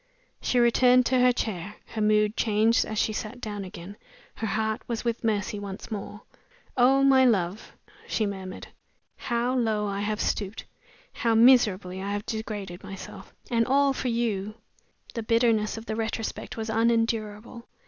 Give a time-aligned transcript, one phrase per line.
[0.41, 1.75] She returned to her chair.
[1.89, 3.97] Her mood changed as she sat down again
[4.33, 6.21] her heart was with Mercy once more.
[6.75, 7.73] "Oh, my love!"
[8.07, 8.67] she murmured
[9.15, 10.65] "how low I have stooped,
[11.13, 14.55] how miserably I have degraded myself and all for You!"
[15.13, 17.67] The bitterness of the retrospect was unendurable.